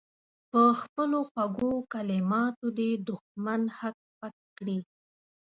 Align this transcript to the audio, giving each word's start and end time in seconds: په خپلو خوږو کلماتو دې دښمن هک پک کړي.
په 0.51 0.61
خپلو 0.81 1.19
خوږو 1.29 1.73
کلماتو 1.93 2.67
دې 2.77 2.91
دښمن 3.07 3.61
هک 3.77 3.97
پک 4.17 4.35
کړي. 4.57 4.79